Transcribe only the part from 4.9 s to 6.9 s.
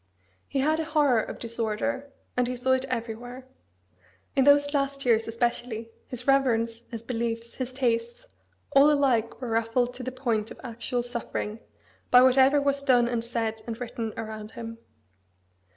years, especially, his reverence,